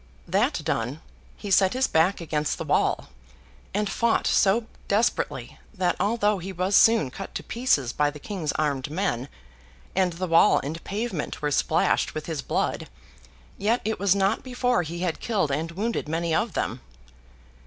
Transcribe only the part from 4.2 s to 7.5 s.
so desperately, that although he was soon cut to